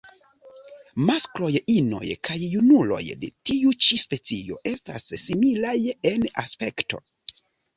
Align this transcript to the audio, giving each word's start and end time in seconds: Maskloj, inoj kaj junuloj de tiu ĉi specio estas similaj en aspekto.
Maskloj, 1.09 1.49
inoj 1.73 2.09
kaj 2.29 2.37
junuloj 2.55 3.03
de 3.25 3.31
tiu 3.51 3.75
ĉi 3.89 4.01
specio 4.05 4.59
estas 4.73 5.07
similaj 5.27 5.77
en 6.15 6.27
aspekto. 6.47 7.05